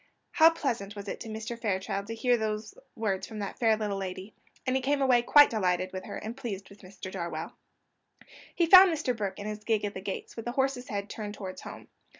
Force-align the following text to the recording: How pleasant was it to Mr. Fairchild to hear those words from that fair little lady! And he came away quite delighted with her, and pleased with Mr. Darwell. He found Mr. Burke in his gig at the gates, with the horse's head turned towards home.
How 0.31 0.49
pleasant 0.49 0.95
was 0.95 1.07
it 1.07 1.19
to 1.19 1.29
Mr. 1.29 1.61
Fairchild 1.61 2.07
to 2.07 2.15
hear 2.15 2.35
those 2.35 2.73
words 2.95 3.27
from 3.27 3.37
that 3.37 3.59
fair 3.59 3.77
little 3.77 3.99
lady! 3.99 4.33
And 4.65 4.75
he 4.75 4.81
came 4.81 4.99
away 4.99 5.21
quite 5.21 5.51
delighted 5.51 5.93
with 5.93 6.05
her, 6.05 6.17
and 6.17 6.35
pleased 6.35 6.71
with 6.71 6.81
Mr. 6.81 7.11
Darwell. 7.11 7.53
He 8.55 8.65
found 8.65 8.91
Mr. 8.91 9.15
Burke 9.15 9.37
in 9.37 9.45
his 9.45 9.63
gig 9.63 9.85
at 9.85 9.93
the 9.93 10.01
gates, 10.01 10.35
with 10.35 10.45
the 10.45 10.53
horse's 10.53 10.87
head 10.87 11.07
turned 11.07 11.35
towards 11.35 11.61
home. 11.61 11.87